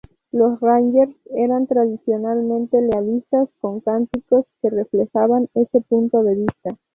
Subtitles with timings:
[0.31, 6.75] Los Rangers eran tradicionalmente lealistas, con cánticos que reflejaban ese punto de vista.